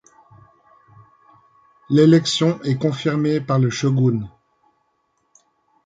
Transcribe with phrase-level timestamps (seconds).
[1.91, 4.27] L'élection est confirmée par le shogun.